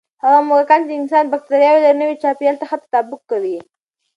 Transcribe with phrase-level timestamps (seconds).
[0.23, 3.57] هغه موږکان چې د انسان بکتریاوې لري، نوي چاپېریال ته ښه تطابق کوي.